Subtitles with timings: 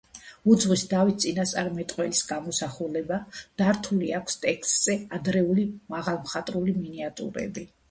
[0.51, 3.19] უძღვის დავით წინასწარმეტყველის გამოსახულება,
[3.63, 7.71] დართული აქვს ტექსტზე ადრეული მაღალმხატვრული მინიატიურები.